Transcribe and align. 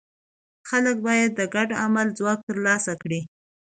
خلک 0.69 0.97
باید 1.07 1.31
د 1.35 1.41
ګډ 1.55 1.69
عمل 1.83 2.07
ځواک 2.17 2.39
ترلاسه 2.47 2.93
کړي. 3.01 3.21